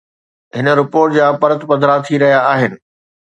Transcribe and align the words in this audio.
هن 0.55 0.67
رپورٽ 0.79 1.07
جا 1.17 1.25
پرت 1.43 1.61
پڌرا 1.69 1.95
ٿي 2.05 2.15
رهيا 2.23 2.39
آهن. 2.55 2.71